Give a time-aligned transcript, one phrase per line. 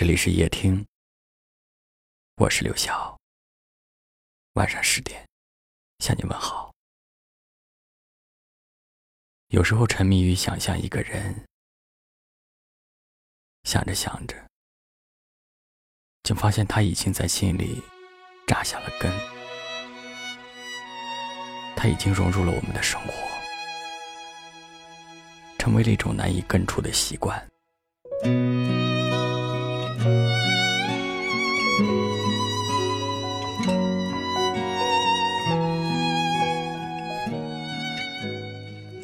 [0.00, 0.82] 这里是夜听，
[2.36, 3.20] 我是刘晓。
[4.54, 5.28] 晚上十点
[5.98, 6.72] 向你问好。
[9.48, 11.44] 有时候沉迷于想象一个人，
[13.64, 14.34] 想着想着，
[16.22, 17.82] 竟发现他已经在心里
[18.46, 19.12] 扎下了根，
[21.76, 23.12] 他已经融入了我们的生活，
[25.58, 27.46] 成为了一种难以根除的习惯。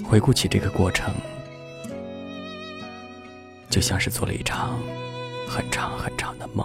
[0.09, 1.13] 回顾起这个过程，
[3.69, 4.81] 就像是做了一场
[5.49, 6.65] 很长很长的梦。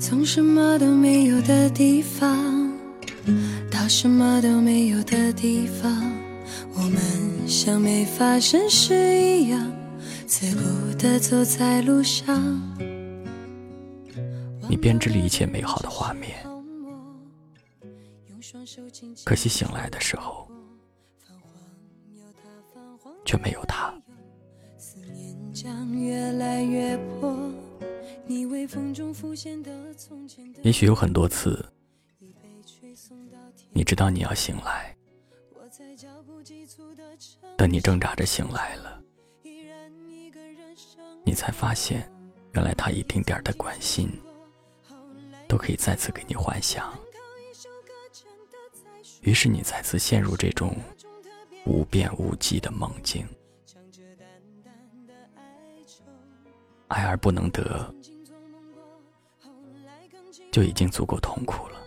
[0.00, 2.72] 从什么都没有的地方
[3.70, 6.10] 到什么都没有的地方，
[6.74, 9.70] 我们像没发生事一样，
[10.26, 12.60] 自顾地走在路上。
[14.68, 16.34] 你编织了一切美好的画面，
[19.22, 20.48] 可惜醒来的时候。
[23.24, 23.92] 却没有他。
[30.62, 31.64] 也许有很多次，
[33.72, 34.96] 你知道你要醒来，
[37.56, 39.02] 等你挣扎着醒来了，
[41.24, 42.10] 你才发现，
[42.54, 44.10] 原来他一丁点的关心，
[45.46, 46.92] 都可以再次给你幻想。
[49.20, 50.74] 于是你再次陷入这种。
[51.64, 53.26] 无边无际的梦境，
[56.88, 57.94] 爱而不能得，
[60.50, 61.80] 就已经足够痛苦了。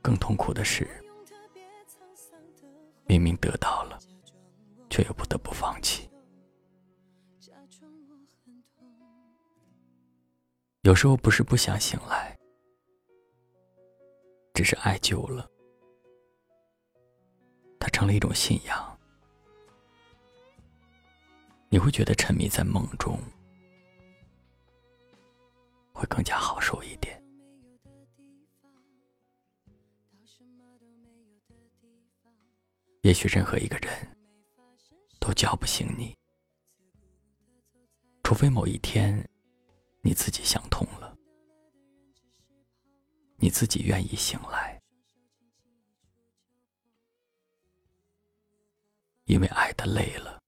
[0.00, 0.88] 更痛苦的是，
[3.04, 3.98] 明明得到了，
[4.90, 6.08] 却又不得不放弃。
[10.80, 12.36] 有时候不是不想醒来，
[14.54, 15.51] 只是爱久了。
[18.02, 18.98] 成了一种信仰，
[21.68, 23.16] 你会觉得沉迷在梦中
[25.92, 27.22] 会更加好受一点。
[33.02, 34.16] 也许任何一个人
[35.20, 36.12] 都叫不醒你，
[38.24, 39.24] 除非某一天
[40.00, 41.16] 你自己想通了，
[43.36, 44.81] 你自己愿意醒来。
[49.32, 50.38] 因为爱的累了，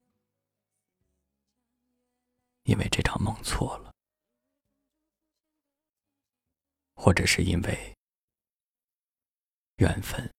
[2.65, 3.91] 因为这场梦错了，
[6.95, 7.97] 或者是因为
[9.77, 10.31] 缘分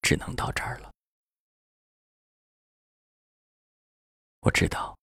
[0.00, 0.90] 只能到这儿了。
[4.40, 4.96] 我知道，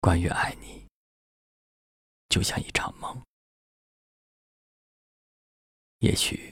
[0.00, 0.88] 关于爱你，
[2.28, 3.24] 就像一场梦，
[5.98, 6.51] 也许。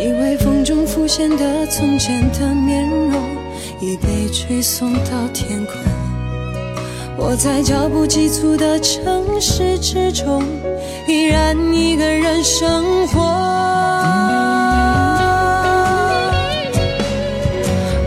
[0.00, 3.20] 以为风中浮现的从前的面容，
[3.80, 5.74] 已被吹送到天空。
[7.16, 10.44] 我在脚步急促的城市之中，
[11.08, 13.20] 依然一个人生活。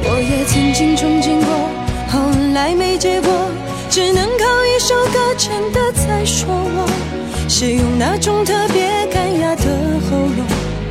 [0.05, 1.51] 我也曾经憧憬过，
[2.07, 2.21] 后
[2.53, 3.29] 来没结果，
[3.89, 6.87] 只能靠一首歌真的在说我，
[7.49, 8.70] 是用那种特别，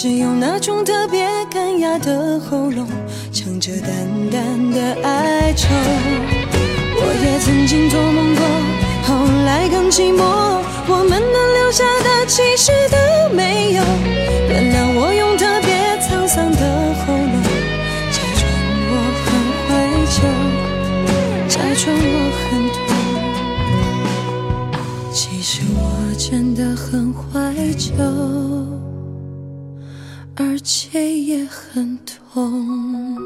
[0.00, 2.86] 是用那种特别干哑的喉咙，
[3.32, 3.90] 唱着淡
[4.30, 5.66] 淡的哀愁。
[5.74, 8.46] 我也曾经做梦过，
[9.02, 10.22] 后来更寂寞。
[10.86, 12.96] 我们能留下的其实都
[13.34, 13.82] 没有。
[14.48, 17.42] 原谅我用特别沧桑的喉咙，
[18.14, 18.46] 假装
[18.94, 18.94] 我
[19.26, 19.26] 很
[19.66, 19.68] 怀
[20.14, 20.22] 旧，
[21.48, 22.86] 假装我很痛。
[25.12, 25.82] 其实我
[26.16, 27.90] 真的很怀旧，
[30.40, 33.16] 而且也很痛。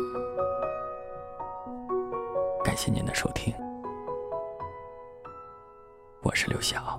[2.64, 3.52] 感谢您的收听，
[6.22, 6.98] 我是刘晓。